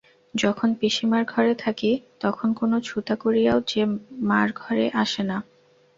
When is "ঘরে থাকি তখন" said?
1.25-2.47